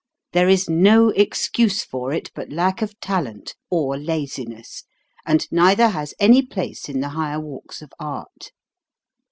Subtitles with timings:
[0.33, 4.83] There is no excuse for it but lack of talent, or laziness;
[5.27, 8.51] and neither has any place in the higher walks of art.